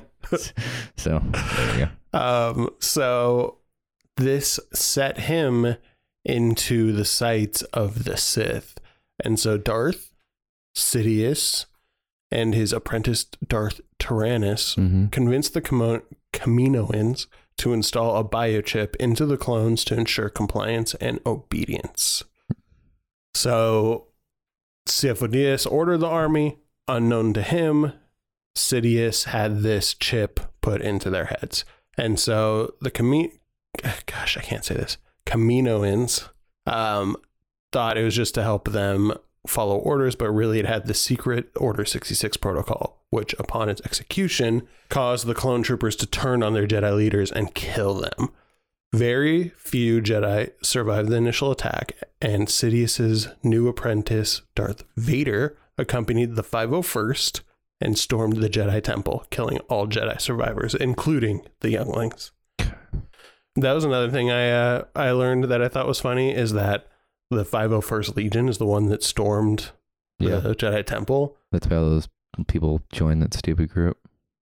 So 0.98 1.22
there 1.32 1.80
you 1.80 1.90
go. 2.14 2.20
Um, 2.20 2.70
so 2.80 3.58
this 4.18 4.60
set 4.74 5.20
him 5.22 5.76
into 6.26 6.92
the 6.92 7.06
sights 7.06 7.62
of 7.74 8.04
the 8.04 8.18
Sith. 8.18 8.76
And 9.24 9.40
so 9.40 9.58
Darth 9.58 10.12
Sidious 10.76 11.66
and 12.32 12.54
his 12.54 12.74
apprentice 12.74 13.26
Darth 13.48 13.80
Tyrannus 14.00 14.76
Mm-hmm. 14.76 15.08
convinced 15.08 15.54
the 15.54 15.62
Camo- 15.62 16.04
Kaminoans 16.34 17.28
to 17.58 17.74
install 17.74 18.18
a 18.18 18.24
biochip 18.24 18.96
into 18.98 19.26
the 19.26 19.38
clones 19.38 19.84
to 19.86 19.98
ensure 19.98 20.30
compliance 20.30 20.94
and 20.96 21.20
obedience. 21.26 22.24
So 23.34 24.08
Sifo-Dyas 24.88 25.70
ordered 25.70 26.00
the 26.00 26.08
army, 26.08 26.60
unknown 26.88 27.34
to 27.34 27.42
him, 27.42 27.94
Sidious 28.56 29.26
had 29.26 29.60
this 29.60 29.94
chip 29.94 30.40
put 30.62 30.82
into 30.82 31.10
their 31.10 31.26
heads. 31.26 31.66
And 31.98 32.20
so 32.20 32.74
the 32.82 32.92
Cami- 32.92 33.40
gosh, 34.06 34.38
I 34.38 34.42
can't 34.42 34.64
say 34.64 34.76
this. 34.76 34.98
Kaminoans 35.26 36.30
um, 36.66 37.16
thought 37.72 37.98
it 37.98 38.04
was 38.04 38.16
just 38.16 38.36
to 38.36 38.44
help 38.44 38.72
them 38.72 39.14
follow 39.48 39.78
orders, 39.78 40.16
but 40.16 40.30
really 40.32 40.60
it 40.60 40.66
had 40.66 40.88
the 40.88 40.94
secret 40.94 41.52
Order 41.56 41.86
66 41.86 42.38
protocol, 42.38 42.95
which 43.10 43.34
upon 43.40 43.70
its 43.70 43.82
execution 43.86 44.68
caused 44.90 45.26
the 45.26 45.34
clone 45.36 45.64
troopers 45.64 45.96
to 45.98 46.06
turn 46.06 46.44
on 46.44 46.54
their 46.54 46.68
Jedi 46.68 46.96
leaders 46.96 47.32
and 47.32 47.54
kill 47.56 47.94
them. 47.96 48.30
Very 48.94 49.50
few 49.58 50.02
Jedi 50.02 50.52
survived 50.64 51.10
the 51.10 51.16
initial 51.18 51.52
attack, 51.52 51.94
and 52.22 52.50
Sidious's 52.50 53.28
new 53.44 53.68
apprentice, 53.68 54.42
Darth 54.56 54.84
Vader, 54.96 55.58
accompanied 55.78 56.36
the 56.36 56.44
501st 56.44 57.42
and 57.82 57.98
stormed 57.98 58.38
the 58.38 58.50
Jedi 58.50 58.82
Temple, 58.82 59.26
killing 59.32 59.60
all 59.70 59.86
Jedi 59.88 60.20
survivors, 60.22 60.74
including 60.76 61.42
the 61.60 61.72
younglings. 61.72 62.32
That 63.58 63.74
was 63.74 63.84
another 63.86 64.10
thing 64.12 64.32
I 64.32 64.50
uh, 64.50 64.84
I 64.96 65.12
learned 65.12 65.46
that 65.46 65.62
I 65.62 65.70
thought 65.70 65.88
was 65.88 66.00
funny 66.02 66.34
is 66.36 66.52
that 66.54 66.88
the 67.32 67.46
501st 67.46 68.16
Legion 68.18 68.50
is 68.50 68.58
the 68.58 68.66
one 68.66 68.88
that 68.88 69.02
stormed 69.04 69.72
Yeah, 70.20 70.38
the 70.38 70.56
Jedi 70.56 70.86
Temple. 70.86 71.38
that's 71.52 71.68
why 71.68 71.78
those 71.78 72.08
people 72.44 72.82
joined 72.92 73.22
that 73.22 73.34
stupid 73.34 73.70
group. 73.70 73.98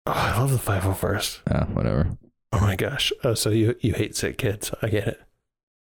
Oh, 0.06 0.12
I 0.12 0.38
love 0.40 0.52
the 0.52 0.58
501st. 0.58 1.40
Ah, 1.52 1.66
whatever. 1.74 2.18
Oh 2.52 2.60
my 2.60 2.76
gosh. 2.76 3.12
Oh, 3.24 3.34
so 3.34 3.50
you 3.50 3.76
you 3.82 3.94
hate 3.94 4.16
sick 4.16 4.38
kids. 4.38 4.72
I 4.82 4.88
get 4.90 5.08
it. 5.08 5.22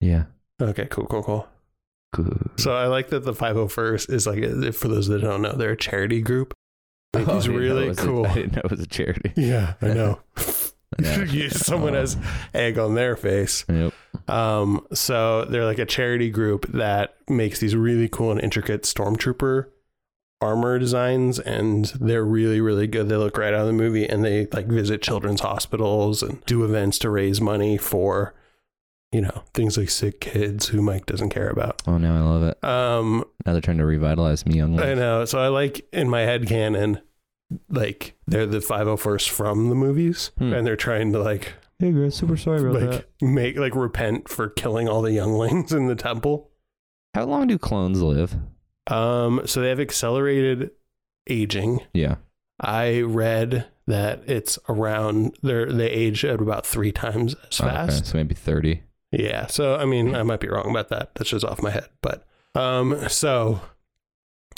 Yeah. 0.01 0.25
Okay, 0.63 0.87
cool, 0.87 1.07
cool, 1.07 1.23
cool. 1.23 1.49
Good. 2.15 2.51
So 2.57 2.73
I 2.75 2.87
like 2.87 3.09
that 3.11 3.25
the 3.25 3.33
501st 3.33 4.11
is 4.13 4.27
like, 4.27 4.75
for 4.75 4.89
those 4.89 5.09
that 5.09 5.21
don't 5.21 5.43
know, 5.43 5.53
they're 5.53 5.73
a 5.73 5.77
charity 5.77 6.21
group. 6.21 6.55
Like, 7.15 7.29
Oh, 7.29 7.37
it's 7.37 7.49
really 7.49 7.95
cool. 7.95 8.27
I 8.27 8.35
didn't 8.35 8.57
know 8.57 8.63
it 8.65 8.71
was 8.71 8.81
a 8.81 8.87
charity. 8.87 9.33
Yeah, 9.37 9.75
I 9.83 9.89
know. 9.89 10.21
Yeah. 10.99 11.49
Someone 11.51 11.95
has 11.95 12.17
egg 12.53 12.77
on 12.79 12.95
their 12.95 13.17
face. 13.17 13.65
Yep. 13.69 13.93
Um, 14.29 14.87
so 14.93 15.45
they're 15.45 15.65
like 15.65 15.79
a 15.79 15.87
charity 15.87 16.31
group 16.31 16.67
that 16.73 17.15
makes 17.29 17.61
these 17.61 17.77
really 17.77 18.09
cool 18.09 18.33
and 18.33 18.41
intricate 18.41 18.83
stormtrooper 18.83 19.67
armor 20.41 20.79
designs, 20.79 21.39
and 21.39 21.87
they're 22.01 22.25
really, 22.25 22.61
really 22.61 22.87
good. 22.87 23.09
They 23.09 23.17
look 23.17 23.37
right 23.37 23.53
out 23.55 23.61
of 23.63 23.67
the 23.67 23.73
movie, 23.73 24.07
and 24.09 24.25
they 24.25 24.47
like 24.53 24.67
visit 24.67 25.03
children's 25.03 25.41
hospitals 25.41 26.23
and 26.23 26.45
do 26.47 26.65
events 26.65 26.99
to 27.01 27.11
raise 27.11 27.41
money 27.41 27.77
for, 27.77 28.35
you 29.13 29.21
know, 29.21 29.43
things 29.55 29.77
like 29.77 29.91
sick 29.91 30.21
kids 30.21 30.69
who 30.69 30.81
Mike 30.81 31.07
doesn't 31.07 31.31
care 31.31 31.49
about. 31.51 31.83
Oh, 31.87 31.99
no 31.99 32.15
I 32.15 32.21
love 32.21 32.43
it. 32.45 32.65
Um, 32.65 33.25
Now 33.45 33.53
they're 33.53 33.61
trying 33.61 33.79
to 33.79 33.85
revitalize 33.87 34.47
me 34.47 34.57
young. 34.57 34.81
I 34.81 34.95
know. 34.95 35.25
So 35.27 35.39
I 35.39 35.49
like 35.49 35.87
in 35.93 36.09
my 36.09 36.21
head 36.23 36.47
canon, 36.47 37.01
like 37.69 38.17
they're 38.27 38.47
the 38.47 38.59
501st 38.61 39.29
from 39.29 39.69
the 39.69 39.75
movies, 39.75 40.31
Hmm. 40.39 40.53
and 40.53 40.67
they're 40.67 40.77
trying 40.77 41.13
to 41.13 41.19
like 41.23 41.55
Hey 41.81 41.93
guys, 41.93 42.15
super 42.15 42.37
sorry 42.37 42.61
about 42.61 42.83
like 42.93 43.09
make 43.23 43.57
like 43.57 43.75
repent 43.75 44.29
for 44.29 44.49
killing 44.51 44.87
all 44.89 45.01
the 45.03 45.13
younglings 45.13 45.73
in 45.73 45.87
the 45.87 45.95
temple. 45.97 46.51
How 47.15 47.25
long 47.25 47.47
do 47.49 47.59
clones 47.59 48.01
live? 48.03 48.37
Um, 48.91 49.43
so 49.47 49.61
they 49.61 49.69
have 49.69 49.81
accelerated 49.81 50.71
aging. 51.29 51.81
Yeah. 51.95 52.17
I 52.59 53.01
read 53.01 53.67
that 53.87 54.23
it's 54.27 54.59
around 54.69 55.37
they 55.43 55.65
they 55.65 55.91
age 55.91 56.25
at 56.25 56.41
about 56.41 56.67
three 56.67 56.93
times 56.93 57.35
as 57.49 57.61
Oh, 57.61 57.67
okay, 57.67 57.75
fast. 57.75 58.07
So 58.07 58.19
maybe 58.19 58.35
30. 58.35 58.83
Yeah. 59.13 59.47
So 59.47 59.77
I 59.77 59.85
mean, 59.85 60.15
I 60.15 60.23
might 60.23 60.41
be 60.41 60.49
wrong 60.49 60.71
about 60.71 60.89
that. 60.91 61.11
That's 61.15 61.31
just 61.31 61.45
off 61.45 61.63
my 61.63 61.71
head. 61.71 61.89
But 62.03 62.27
um, 62.55 63.09
so 63.09 63.61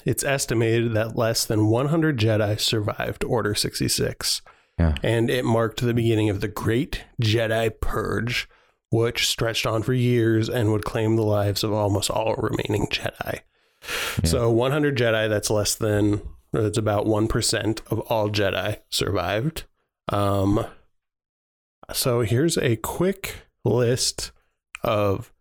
it's 0.04 0.24
estimated 0.24 0.94
that 0.94 1.16
less 1.16 1.44
than 1.44 1.68
100 1.68 2.18
Jedi 2.18 2.58
survived 2.58 3.22
Order 3.24 3.54
66. 3.54 4.42
Yeah. 4.78 4.94
And 5.02 5.30
it 5.30 5.44
marked 5.44 5.80
the 5.80 5.94
beginning 5.94 6.28
of 6.28 6.40
the 6.40 6.48
Great 6.48 7.04
Jedi 7.22 7.70
Purge, 7.80 8.48
which 8.90 9.28
stretched 9.28 9.66
on 9.66 9.82
for 9.82 9.92
years 9.92 10.48
and 10.48 10.72
would 10.72 10.84
claim 10.84 11.14
the 11.16 11.22
lives 11.22 11.62
of 11.62 11.72
almost 11.72 12.10
all 12.10 12.34
remaining 12.36 12.86
Jedi. 12.90 13.40
Yeah. 14.22 14.28
So 14.28 14.50
100 14.50 14.96
Jedi, 14.96 15.28
that's 15.28 15.50
less 15.50 15.74
than, 15.74 16.22
that's 16.52 16.78
about 16.78 17.06
1% 17.06 17.80
of 17.90 18.00
all 18.00 18.28
Jedi 18.30 18.78
survived. 18.90 19.64
Um, 20.10 20.66
so 21.92 22.20
here's 22.20 22.56
a 22.58 22.76
quick 22.76 23.34
list 23.64 24.32
of 24.82 25.32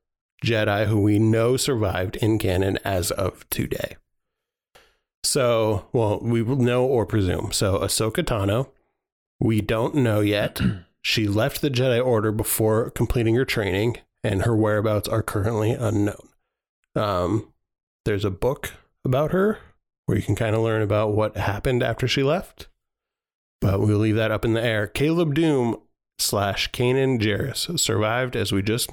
Jedi 0.43 0.87
who 0.87 0.99
we 0.99 1.19
know 1.19 1.57
survived 1.57 2.15
in 2.17 2.39
canon 2.39 2.79
as 2.83 3.11
of 3.11 3.47
today. 3.49 3.95
So, 5.23 5.87
well, 5.93 6.19
we 6.21 6.41
will 6.41 6.57
know 6.57 6.83
or 6.83 7.05
presume. 7.05 7.51
So 7.51 7.77
Ahsoka 7.77 8.23
Tano, 8.23 8.69
we 9.39 9.61
don't 9.61 9.95
know 9.95 10.21
yet. 10.21 10.61
She 11.03 11.27
left 11.27 11.61
the 11.61 11.71
Jedi 11.71 11.99
Order 12.05 12.31
before 12.31 12.91
completing 12.91 13.33
her 13.33 13.43
training, 13.43 13.97
and 14.23 14.43
her 14.43 14.55
whereabouts 14.55 15.09
are 15.09 15.23
currently 15.23 15.71
unknown. 15.71 16.29
Um, 16.95 17.50
there's 18.05 18.25
a 18.25 18.31
book 18.31 18.73
about 19.05 19.31
her 19.31 19.59
where 20.05 20.17
you 20.17 20.23
can 20.23 20.35
kind 20.35 20.55
of 20.55 20.61
learn 20.61 20.81
about 20.81 21.13
what 21.13 21.37
happened 21.37 21.83
after 21.83 22.07
she 22.07 22.23
left, 22.23 22.67
but 23.59 23.79
we'll 23.79 23.97
leave 23.97 24.15
that 24.15 24.31
up 24.31 24.43
in 24.43 24.53
the 24.53 24.63
air. 24.63 24.87
Caleb 24.87 25.35
Dume 25.35 25.79
slash 26.19 26.71
Kanan 26.71 27.19
Jarrus 27.19 27.79
survived, 27.79 28.35
as 28.35 28.51
we 28.51 28.61
just 28.61 28.89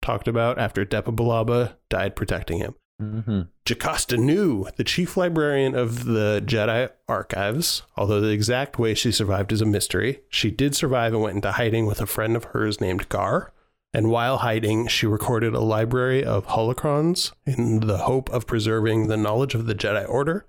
talked 0.00 0.28
about, 0.28 0.58
after 0.58 0.84
Depa 0.84 1.14
Billaba 1.14 1.74
died 1.88 2.16
protecting 2.16 2.58
him. 2.58 2.74
Mm-hmm. 3.00 3.42
Jocasta 3.64 4.16
Nu, 4.16 4.66
the 4.76 4.84
chief 4.84 5.16
librarian 5.16 5.74
of 5.74 6.04
the 6.04 6.42
Jedi 6.44 6.90
archives, 7.08 7.82
although 7.96 8.20
the 8.20 8.28
exact 8.28 8.78
way 8.78 8.94
she 8.94 9.10
survived 9.10 9.52
is 9.52 9.60
a 9.60 9.66
mystery. 9.66 10.20
She 10.28 10.50
did 10.50 10.76
survive 10.76 11.12
and 11.12 11.22
went 11.22 11.36
into 11.36 11.52
hiding 11.52 11.86
with 11.86 12.00
a 12.00 12.06
friend 12.06 12.36
of 12.36 12.44
hers 12.44 12.80
named 12.80 13.08
Gar. 13.08 13.52
And 13.94 14.10
while 14.10 14.38
hiding, 14.38 14.86
she 14.88 15.06
recorded 15.06 15.54
a 15.54 15.60
library 15.60 16.24
of 16.24 16.46
holocrons 16.46 17.32
in 17.44 17.80
the 17.80 17.98
hope 17.98 18.30
of 18.30 18.46
preserving 18.46 19.08
the 19.08 19.16
knowledge 19.18 19.54
of 19.54 19.66
the 19.66 19.74
Jedi 19.74 20.08
Order 20.08 20.46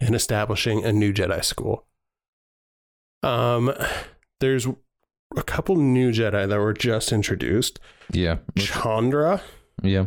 and 0.00 0.14
establishing 0.14 0.84
a 0.84 0.92
new 0.92 1.12
Jedi 1.12 1.44
school. 1.44 1.86
Um, 3.22 3.74
there's 4.40 4.66
a 5.36 5.42
couple 5.42 5.74
new 5.76 6.12
Jedi 6.12 6.48
that 6.48 6.58
were 6.58 6.72
just 6.72 7.10
introduced. 7.12 7.80
Yeah. 8.12 8.38
Chandra, 8.56 9.42
Yeah. 9.82 10.06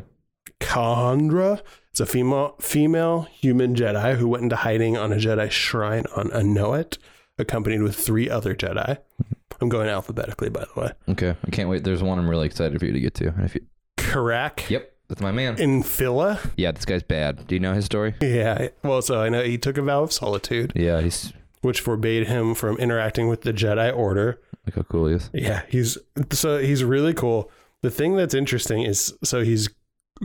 Chandra. 0.61 1.61
is 1.93 1.99
a 1.99 2.05
female 2.05 2.55
female 2.61 3.23
human 3.23 3.75
Jedi 3.75 4.15
who 4.15 4.29
went 4.29 4.43
into 4.43 4.55
hiding 4.55 4.95
on 4.95 5.11
a 5.11 5.17
Jedi 5.17 5.51
shrine 5.51 6.05
on 6.15 6.29
Anoat, 6.29 6.97
accompanied 7.37 7.81
with 7.81 7.97
three 7.97 8.29
other 8.29 8.55
Jedi. 8.55 8.97
I'm 9.61 9.69
going 9.69 9.87
alphabetically, 9.89 10.49
by 10.49 10.65
the 10.73 10.79
way. 10.81 10.91
Okay. 11.09 11.35
I 11.45 11.49
can't 11.51 11.69
wait. 11.69 11.83
There's 11.83 12.03
one 12.03 12.17
I'm 12.19 12.29
really 12.29 12.47
excited 12.47 12.79
for 12.79 12.85
you 12.85 12.91
to 12.93 12.99
get 12.99 13.13
to. 13.15 13.27
And 13.29 13.45
if 13.45 13.55
you, 13.55 13.61
Kirak 13.97 14.69
yep. 14.69 14.93
That's 15.07 15.21
my 15.21 15.31
man. 15.31 15.57
Infil'a. 15.57 16.39
Yeah. 16.55 16.71
This 16.71 16.85
guy's 16.85 17.03
bad. 17.03 17.45
Do 17.47 17.55
you 17.55 17.59
know 17.59 17.73
his 17.73 17.85
story? 17.85 18.15
Yeah, 18.21 18.69
well, 18.83 19.01
so 19.01 19.21
I 19.21 19.27
know 19.29 19.43
he 19.43 19.57
took 19.57 19.77
a 19.77 19.81
vow 19.81 20.03
of 20.03 20.13
solitude, 20.13 20.71
Yeah. 20.75 21.01
He's 21.01 21.33
which 21.61 21.79
forbade 21.81 22.27
him 22.27 22.55
from 22.55 22.77
interacting 22.77 23.27
with 23.27 23.41
the 23.41 23.53
Jedi 23.53 23.95
Order. 23.95 24.39
look 24.65 24.75
how 24.75 24.81
cool 24.83 25.07
he 25.07 25.15
is. 25.15 25.29
Yeah, 25.33 25.61
he's 25.69 25.97
so 26.31 26.57
he's 26.59 26.83
really 26.83 27.13
cool. 27.13 27.51
The 27.81 27.91
thing 27.91 28.15
that's 28.15 28.33
interesting 28.33 28.83
is 28.83 29.13
so 29.23 29.43
he's 29.43 29.69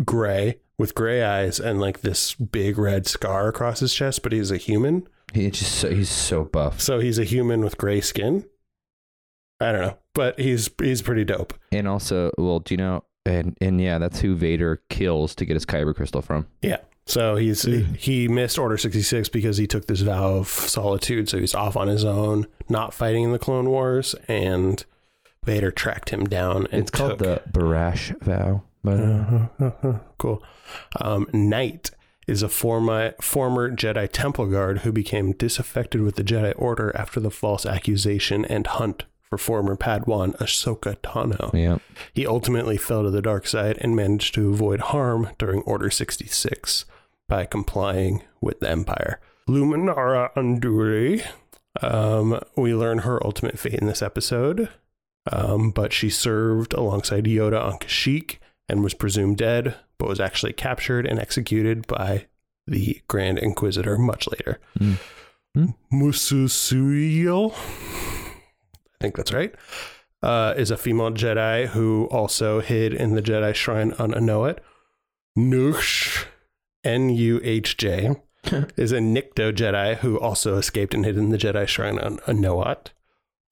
gray 0.05 0.61
with 0.79 0.95
gray 0.95 1.23
eyes 1.23 1.59
and 1.59 1.81
like 1.81 2.01
this 2.01 2.35
big 2.35 2.79
red 2.79 3.07
scar 3.07 3.49
across 3.49 3.81
his 3.81 3.95
chest, 3.95 4.23
but 4.23 4.33
he's 4.33 4.51
a 4.51 4.57
human. 4.57 5.09
He's 5.35 5.59
just 5.59 5.73
so, 5.73 5.91
he's 5.91 6.11
so 6.11 6.45
buff. 6.45 6.81
So 6.81 7.01
he's 7.01 7.19
a 7.19 7.25
human 7.25 7.63
with 7.63 7.77
gray 7.77 8.01
skin. 8.01 8.45
I 9.61 9.73
don't 9.73 9.81
know, 9.81 9.99
but 10.15 10.39
he's 10.39 10.71
he's 10.81 11.03
pretty 11.03 11.25
dope. 11.25 11.55
And 11.73 11.89
also, 11.89 12.31
well, 12.39 12.61
do 12.61 12.75
you 12.75 12.79
know? 12.79 13.05
And 13.25 13.57
and 13.61 13.81
yeah, 13.81 13.99
that's 13.99 14.21
who 14.21 14.35
Vader 14.37 14.83
kills 14.91 15.35
to 15.37 15.45
get 15.45 15.55
his 15.55 15.67
kyber 15.67 15.95
crystal 15.95 16.23
from. 16.23 16.47
Yeah. 16.63 16.79
So 17.07 17.37
he's 17.37 17.63
he 17.63 18.27
missed 18.29 18.59
Order 18.59 18.77
66 18.77 19.29
because 19.29 19.57
he 19.57 19.67
took 19.67 19.87
this 19.87 20.01
vow 20.01 20.35
of 20.35 20.49
solitude. 20.49 21.29
So 21.29 21.39
he's 21.39 21.55
off 21.55 21.77
on 21.77 21.89
his 21.89 22.05
own, 22.05 22.47
not 22.69 22.93
fighting 22.93 23.25
in 23.25 23.33
the 23.33 23.39
Clone 23.39 23.71
Wars, 23.71 24.15
and 24.29 24.85
Vader 25.45 25.71
tracked 25.71 26.11
him 26.11 26.25
down. 26.25 26.67
And 26.73 26.83
It's 26.83 26.91
called 26.91 27.19
took- 27.19 27.45
the 27.45 27.51
Barash 27.51 28.21
vow. 28.23 28.63
But 28.85 29.01
uh, 29.01 29.99
cool. 30.19 30.43
Um, 31.01 31.27
Knight 31.33 31.91
is 32.29 32.43
a 32.43 32.49
former 32.49 33.15
former 33.21 33.71
Jedi 33.71 34.09
Temple 34.11 34.47
guard 34.47 34.79
who 34.81 34.93
became 34.93 35.33
disaffected 35.33 36.03
with 36.03 36.15
the 36.17 36.23
Jedi 36.25 36.53
Order 36.57 36.93
after 36.97 37.19
the 37.21 37.31
false 37.31 37.65
accusation 37.67 38.45
and 38.45 38.67
hunt 38.67 39.05
for 39.29 39.39
former 39.39 39.77
Padawan 39.77 40.37
Ahsoka 40.39 40.97
Tano. 40.99 41.53
yeah, 41.53 41.79
He 42.15 42.27
ultimately 42.27 42.77
fell 42.77 43.03
to 43.03 43.11
the 43.11 43.23
dark 43.23 43.47
side 43.47 43.79
and 43.81 43.97
managed 43.97 44.35
to 44.35 44.51
avoid 44.51 44.81
harm 44.81 45.31
during 45.39 45.63
Order 45.63 45.91
66 45.91 46.85
by 47.29 47.45
complying 47.45 48.23
with 48.41 48.61
the 48.61 48.71
Empire. 48.71 49.21
Luminara 49.49 50.33
Unduli, 50.35 51.25
um, 51.83 52.41
we 52.57 52.75
learn 52.75 52.99
her 52.99 53.25
ultimate 53.25 53.59
fate 53.59 53.75
in 53.75 53.87
this 53.87 54.03
episode, 54.03 54.69
um, 55.33 55.71
but 55.71 55.93
she 55.93 56.09
served 56.09 56.73
alongside 56.73 57.25
Yoda 57.25 57.61
on 57.63 57.79
Kashyyyk 57.79 58.39
and 58.69 58.83
was 58.83 58.95
presumed 58.95 59.39
dead, 59.39 59.75
but 59.99 60.09
was 60.09 60.21
actually 60.21 60.53
captured 60.53 61.07
and 61.07 61.19
executed 61.19 61.87
by 61.87 62.27
the 62.67 63.01
Grand 63.09 63.39
Inquisitor 63.39 63.97
much 63.99 64.29
later. 64.29 64.59
Mm. 64.79 65.75
Mususuil, 65.93 67.55
I 68.99 69.05
think 69.05 69.17
that's 69.17 69.33
right, 69.33 69.55
uh, 70.23 70.55
is 70.57 70.71
a 70.71 70.77
female 70.77 71.11
Jedi 71.11 71.67
who 71.69 72.07
also 72.07 72.61
hid 72.61 72.95
in 72.95 73.15
the 73.15 73.23
Jedi 73.23 73.55
Shrine 73.55 73.93
on 73.99 74.13
Anoat. 74.13 74.59
Nuhj, 75.39 76.25
N 76.85 77.11
U 77.11 77.41
H 77.45 77.77
J, 77.77 78.17
is 78.77 78.93
a 78.93 78.99
Nikto 78.99 79.53
Jedi 79.53 79.97
who 79.99 80.19
also 80.19 80.57
escaped 80.57 80.95
and 80.95 81.05
hid 81.05 81.19
in 81.19 81.31
the 81.31 81.37
Jedi 81.39 81.67
Shrine 81.69 81.99
on 81.99 82.19
Anoat. 82.27 82.89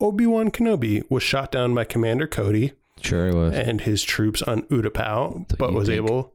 Obi 0.00 0.26
Wan 0.26 0.50
Kenobi 0.50 1.02
was 1.10 1.22
shot 1.22 1.52
down 1.52 1.74
by 1.74 1.84
Commander 1.84 2.26
Cody 2.26 2.72
sure 3.00 3.28
it 3.28 3.34
was. 3.34 3.54
and 3.54 3.82
his 3.82 4.02
troops 4.02 4.40
on 4.42 4.62
Utapau, 4.62 5.46
but 5.58 5.72
was 5.72 5.88
think- 5.88 5.96
able 5.98 6.32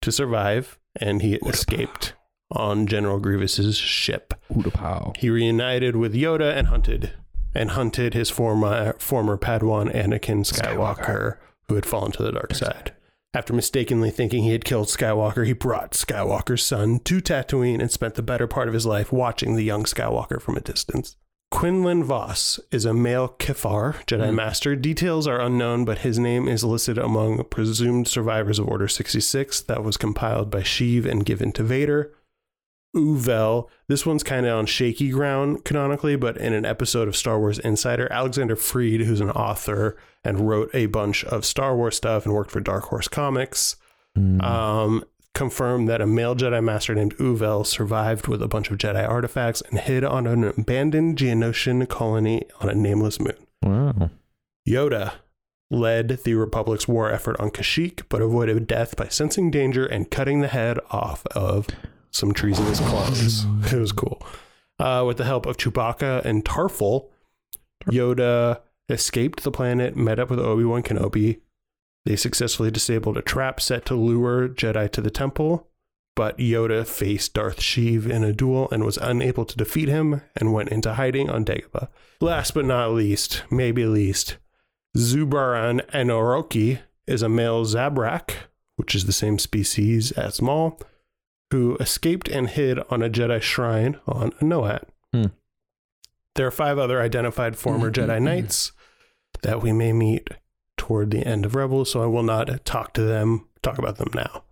to 0.00 0.10
survive, 0.10 0.78
and 0.96 1.22
he 1.22 1.34
escaped 1.36 2.14
on 2.50 2.86
General 2.86 3.20
Grievous's 3.20 3.76
ship. 3.76 4.34
Utapau. 4.52 5.16
He 5.16 5.30
reunited 5.30 5.96
with 5.96 6.14
Yoda 6.14 6.56
and 6.56 6.66
hunted 6.68 7.12
and 7.54 7.70
hunted 7.72 8.14
his 8.14 8.30
former 8.30 8.94
former 8.98 9.36
Padawan 9.36 9.94
Anakin 9.94 10.44
Skywalker, 10.44 11.36
who 11.68 11.74
had 11.74 11.86
fallen 11.86 12.12
to 12.12 12.22
the 12.22 12.32
dark 12.32 12.54
side. 12.54 12.92
After 13.34 13.54
mistakenly 13.54 14.10
thinking 14.10 14.42
he 14.42 14.52
had 14.52 14.64
killed 14.66 14.88
Skywalker, 14.88 15.46
he 15.46 15.54
brought 15.54 15.92
Skywalker's 15.92 16.62
son 16.62 16.98
to 17.04 17.20
Tatooine 17.22 17.80
and 17.80 17.90
spent 17.90 18.14
the 18.14 18.22
better 18.22 18.46
part 18.46 18.68
of 18.68 18.74
his 18.74 18.84
life 18.84 19.10
watching 19.10 19.56
the 19.56 19.64
young 19.64 19.84
Skywalker 19.84 20.40
from 20.40 20.56
a 20.56 20.60
distance. 20.60 21.16
Quinlan 21.50 22.02
Vos 22.04 22.60
is 22.70 22.84
a 22.86 22.94
male 22.94 23.28
Kiffar 23.38 24.04
Jedi 24.06 24.28
Hmm. 24.30 24.36
Master. 24.36 24.74
Details 24.76 25.26
are 25.26 25.40
unknown, 25.40 25.84
but 25.84 25.98
his 25.98 26.18
name 26.18 26.48
is 26.48 26.64
listed 26.64 26.96
among 26.98 27.44
presumed 27.44 28.08
survivors 28.08 28.58
of 28.58 28.68
Order 28.68 28.88
66 28.88 29.60
that 29.62 29.84
was 29.84 29.96
compiled 29.98 30.50
by 30.50 30.60
Sheev 30.60 31.04
and 31.06 31.24
given 31.26 31.52
to 31.52 31.62
Vader. 31.62 32.10
Uvel, 32.94 33.68
this 33.88 34.04
one's 34.04 34.22
kind 34.22 34.44
of 34.46 34.58
on 34.58 34.66
shaky 34.66 35.10
ground 35.10 35.64
canonically, 35.64 36.16
but 36.16 36.36
in 36.36 36.52
an 36.52 36.64
episode 36.64 37.08
of 37.08 37.16
Star 37.16 37.38
Wars 37.38 37.58
Insider, 37.58 38.06
Alexander 38.12 38.56
Freed, 38.56 39.02
who's 39.02 39.20
an 39.20 39.30
author 39.30 39.96
and 40.24 40.48
wrote 40.48 40.70
a 40.74 40.86
bunch 40.86 41.24
of 41.24 41.44
Star 41.44 41.74
Wars 41.76 41.96
stuff 41.96 42.24
and 42.26 42.34
worked 42.34 42.50
for 42.50 42.60
Dark 42.60 42.84
Horse 42.84 43.08
Comics, 43.08 43.76
Mm. 44.18 44.42
um, 44.42 45.04
confirmed 45.34 45.88
that 45.88 46.02
a 46.02 46.06
male 46.06 46.36
Jedi 46.36 46.62
Master 46.62 46.94
named 46.94 47.16
Uvel 47.16 47.64
survived 47.66 48.28
with 48.28 48.42
a 48.42 48.46
bunch 48.48 48.70
of 48.70 48.76
Jedi 48.76 49.08
artifacts 49.08 49.62
and 49.70 49.80
hid 49.80 50.04
on 50.04 50.26
an 50.26 50.44
abandoned 50.44 51.16
Geonosian 51.16 51.88
colony 51.88 52.42
on 52.60 52.68
a 52.68 52.74
nameless 52.74 53.18
moon. 53.18 53.46
wow. 53.62 54.10
Yoda 54.68 55.12
led 55.70 56.08
the 56.24 56.34
Republic's 56.34 56.86
war 56.86 57.10
effort 57.10 57.40
on 57.40 57.48
Kashyyyk, 57.50 58.02
but 58.10 58.20
avoided 58.20 58.66
death 58.66 58.94
by 58.96 59.08
sensing 59.08 59.50
danger 59.50 59.86
and 59.86 60.10
cutting 60.10 60.42
the 60.42 60.48
head 60.48 60.78
off 60.90 61.26
of 61.28 61.66
some 62.12 62.32
treasonous 62.32 62.80
clones. 62.80 63.46
it 63.72 63.78
was 63.78 63.92
cool. 63.92 64.22
Uh, 64.78 65.04
with 65.06 65.16
the 65.16 65.24
help 65.24 65.46
of 65.46 65.56
Chewbacca 65.56 66.24
and 66.24 66.44
Tarfful, 66.44 67.08
Yoda 67.86 68.60
escaped 68.88 69.42
the 69.42 69.50
planet, 69.50 69.96
met 69.96 70.18
up 70.18 70.30
with 70.30 70.38
Obi 70.38 70.64
Wan 70.64 70.82
Kenobi. 70.82 71.40
They 72.04 72.16
successfully 72.16 72.70
disabled 72.70 73.16
a 73.16 73.22
trap 73.22 73.60
set 73.60 73.84
to 73.86 73.94
lure 73.94 74.48
Jedi 74.48 74.90
to 74.90 75.00
the 75.00 75.10
temple, 75.10 75.68
but 76.14 76.38
Yoda 76.38 76.86
faced 76.86 77.34
Darth 77.34 77.60
Sheev 77.60 78.08
in 78.08 78.24
a 78.24 78.32
duel 78.32 78.68
and 78.70 78.84
was 78.84 78.98
unable 78.98 79.44
to 79.44 79.56
defeat 79.56 79.88
him 79.88 80.22
and 80.36 80.52
went 80.52 80.70
into 80.70 80.94
hiding 80.94 81.30
on 81.30 81.44
Dagobah. 81.44 81.88
Last 82.20 82.54
but 82.54 82.64
not 82.64 82.92
least, 82.92 83.44
maybe 83.50 83.86
least, 83.86 84.36
Zubaran 84.96 85.80
Anoroki 85.90 86.80
is 87.06 87.22
a 87.22 87.28
male 87.28 87.64
Zabrak, 87.64 88.32
which 88.76 88.94
is 88.94 89.06
the 89.06 89.12
same 89.12 89.38
species 89.38 90.12
as 90.12 90.42
Maul, 90.42 90.78
who 91.52 91.76
escaped 91.76 92.28
and 92.28 92.48
hid 92.48 92.80
on 92.90 93.02
a 93.02 93.10
Jedi 93.10 93.40
shrine 93.40 94.00
on 94.06 94.32
Noat. 94.40 94.88
Hmm. 95.12 95.26
There 96.34 96.46
are 96.46 96.50
five 96.50 96.78
other 96.78 97.00
identified 97.00 97.56
former 97.56 97.90
hmm, 97.90 98.00
hmm, 98.00 98.10
Jedi 98.10 98.18
hmm. 98.18 98.24
Knights 98.24 98.72
that 99.42 99.62
we 99.62 99.70
may 99.70 99.92
meet 99.92 100.28
toward 100.78 101.10
the 101.10 101.26
end 101.26 101.44
of 101.44 101.54
Rebels, 101.54 101.90
so 101.90 102.02
I 102.02 102.06
will 102.06 102.22
not 102.22 102.64
talk 102.64 102.94
to 102.94 103.02
them, 103.02 103.48
talk 103.62 103.78
about 103.78 103.98
them 103.98 104.10
now. 104.14 104.44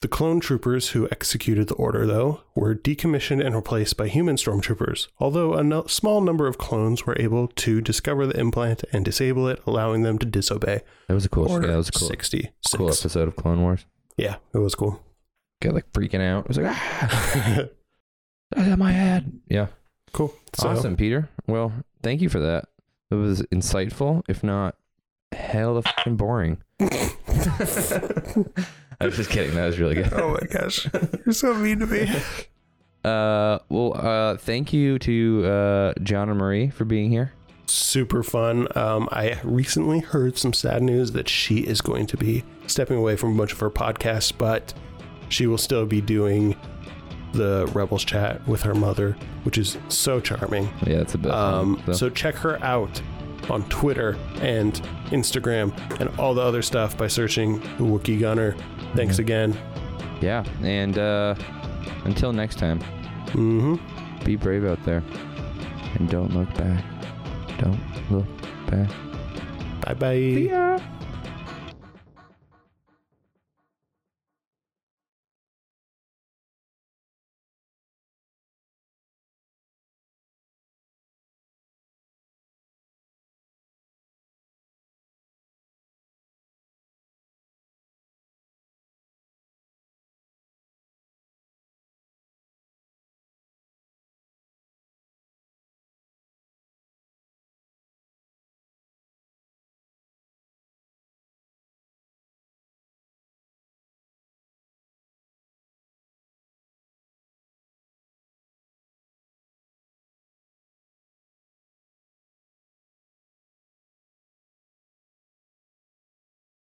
The 0.00 0.08
clone 0.08 0.40
troopers 0.40 0.90
who 0.90 1.06
executed 1.12 1.68
the 1.68 1.74
order, 1.74 2.06
though, 2.06 2.40
were 2.54 2.74
decommissioned 2.74 3.44
and 3.44 3.54
replaced 3.54 3.98
by 3.98 4.08
human 4.08 4.36
stormtroopers, 4.36 5.08
although 5.18 5.52
a 5.52 5.62
no- 5.62 5.84
small 5.84 6.22
number 6.22 6.46
of 6.46 6.56
clones 6.56 7.04
were 7.04 7.16
able 7.20 7.48
to 7.48 7.82
discover 7.82 8.26
the 8.26 8.40
implant 8.40 8.82
and 8.90 9.04
disable 9.04 9.46
it, 9.48 9.60
allowing 9.66 10.02
them 10.02 10.18
to 10.18 10.24
disobey. 10.24 10.80
That 11.08 11.14
was 11.14 11.26
a 11.26 11.28
cool. 11.28 11.50
Order 11.50 11.66
Yeah, 11.66 11.72
that 11.72 11.78
was 11.78 11.88
a 11.90 11.92
cool. 11.92 12.08
66. 12.08 12.74
Cool 12.74 12.88
episode 12.88 13.28
of 13.28 13.36
Clone 13.36 13.60
Wars. 13.60 13.84
Yeah, 14.16 14.36
it 14.54 14.58
was 14.58 14.74
cool. 14.74 15.02
Got 15.60 15.74
like 15.74 15.92
freaking 15.92 16.20
out. 16.20 16.44
It 16.44 16.48
was 16.48 16.58
like 16.58 16.66
ah, 16.74 17.64
that's 18.50 18.68
in 18.68 18.78
my 18.78 18.92
head. 18.92 19.40
Yeah. 19.48 19.66
cool. 20.12 20.34
So, 20.54 20.68
awesome, 20.68 20.96
Peter. 20.96 21.28
Well, 21.46 21.72
thank 22.02 22.20
you 22.20 22.28
for 22.28 22.40
that. 22.40 22.66
It 23.10 23.16
was 23.16 23.42
insightful, 23.42 24.22
if 24.28 24.42
not 24.42 24.76
hell 25.32 25.76
of 25.76 25.84
fucking 25.84 26.16
boring. 26.16 26.58
I 26.80 26.86
was 29.06 29.16
just 29.16 29.30
kidding. 29.30 29.54
That 29.54 29.66
was 29.66 29.78
really 29.78 29.94
good. 29.94 30.12
oh 30.12 30.32
my 30.40 30.46
gosh. 30.46 30.88
You're 31.24 31.32
so 31.32 31.54
mean 31.54 31.80
to 31.80 31.86
me. 31.86 32.10
Uh, 33.02 33.58
well, 33.70 33.94
uh, 33.96 34.36
thank 34.36 34.74
you 34.74 34.98
to 34.98 35.46
uh, 35.46 35.94
John 36.02 36.28
and 36.28 36.38
Marie 36.38 36.68
for 36.68 36.84
being 36.84 37.10
here. 37.10 37.32
Super 37.64 38.22
fun. 38.22 38.68
Um, 38.76 39.08
I 39.10 39.40
recently 39.42 40.00
heard 40.00 40.36
some 40.36 40.52
sad 40.52 40.82
news 40.82 41.12
that 41.12 41.26
she 41.26 41.60
is 41.60 41.80
going 41.80 42.06
to 42.08 42.18
be 42.18 42.44
stepping 42.66 42.98
away 42.98 43.16
from 43.16 43.34
a 43.34 43.38
bunch 43.38 43.52
of 43.54 43.60
her 43.60 43.70
podcasts, 43.70 44.34
but 44.36 44.74
she 45.30 45.46
will 45.46 45.58
still 45.58 45.86
be 45.86 46.00
doing 46.02 46.54
the 47.32 47.66
Rebels 47.74 48.04
chat 48.04 48.46
with 48.46 48.60
her 48.62 48.74
mother, 48.74 49.16
which 49.44 49.56
is 49.56 49.78
so 49.88 50.20
charming. 50.20 50.68
Yeah, 50.86 50.98
that's 50.98 51.12
the 51.12 51.18
best. 51.18 51.34
Um, 51.34 51.74
one, 51.76 51.86
so. 51.86 51.92
so 51.92 52.10
check 52.10 52.34
her 52.36 52.62
out 52.62 53.00
on 53.48 53.62
Twitter 53.68 54.16
and 54.42 54.74
Instagram 55.06 55.72
and 56.00 56.08
all 56.18 56.34
the 56.34 56.42
other 56.42 56.60
stuff 56.62 56.96
by 56.98 57.06
searching 57.06 57.60
Wookie 57.78 58.18
Gunner. 58.20 58.54
Thanks 58.94 59.14
Mm-hmm. 59.14 59.22
again. 59.22 59.56
yeah, 60.20 60.44
and 60.62 60.98
uh, 60.98 61.34
until 62.04 62.32
next 62.32 62.58
time, 62.58 62.80
hmm 63.30 63.76
be 64.24 64.36
brave 64.36 64.64
out 64.66 64.82
there, 64.84 65.02
and 65.94 66.10
don't 66.10 66.34
look 66.34 66.52
back. 66.54 66.84
Don't 67.58 67.80
look 68.10 68.26
back. 68.70 68.90
Bye 69.82 69.94
bye. 69.94 70.14
ya. 70.14 70.78